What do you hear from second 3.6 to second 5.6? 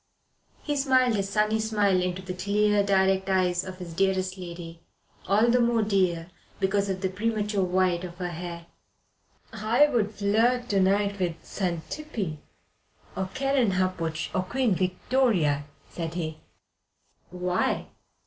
of his dearest lady all the